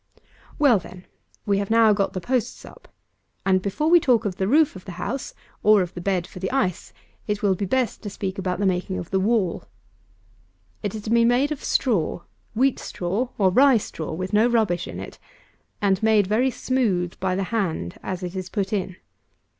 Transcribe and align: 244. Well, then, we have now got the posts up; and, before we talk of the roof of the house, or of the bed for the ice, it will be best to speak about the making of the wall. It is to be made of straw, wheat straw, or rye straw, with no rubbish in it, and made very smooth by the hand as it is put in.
244. 0.57 0.57
Well, 0.57 0.79
then, 0.79 1.05
we 1.45 1.57
have 1.59 1.69
now 1.69 1.93
got 1.93 2.13
the 2.13 2.19
posts 2.19 2.65
up; 2.65 2.87
and, 3.45 3.61
before 3.61 3.87
we 3.87 3.99
talk 3.99 4.25
of 4.25 4.37
the 4.37 4.47
roof 4.47 4.75
of 4.75 4.83
the 4.85 4.93
house, 4.93 5.35
or 5.61 5.83
of 5.83 5.93
the 5.93 6.01
bed 6.01 6.25
for 6.25 6.39
the 6.39 6.49
ice, 6.49 6.91
it 7.27 7.43
will 7.43 7.53
be 7.53 7.65
best 7.65 8.01
to 8.01 8.09
speak 8.09 8.39
about 8.39 8.57
the 8.57 8.65
making 8.65 8.97
of 8.97 9.11
the 9.11 9.19
wall. 9.19 9.65
It 10.81 10.95
is 10.95 11.03
to 11.03 11.11
be 11.11 11.23
made 11.23 11.51
of 11.51 11.63
straw, 11.63 12.23
wheat 12.55 12.79
straw, 12.79 13.29
or 13.37 13.51
rye 13.51 13.77
straw, 13.77 14.11
with 14.13 14.33
no 14.33 14.47
rubbish 14.47 14.87
in 14.87 14.99
it, 14.99 15.19
and 15.83 16.01
made 16.01 16.25
very 16.25 16.49
smooth 16.49 17.13
by 17.19 17.35
the 17.35 17.43
hand 17.53 17.99
as 18.01 18.23
it 18.23 18.35
is 18.35 18.49
put 18.49 18.73
in. 18.73 18.95